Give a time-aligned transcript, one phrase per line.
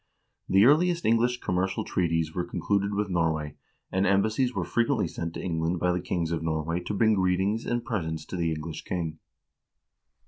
[0.49, 3.53] The earliest English commercial treaties were concluded with Norway,
[3.91, 7.13] and embassies were frequently sent to Eng land by the kings of Norway to bring
[7.13, 9.19] greetings and presents to the English king.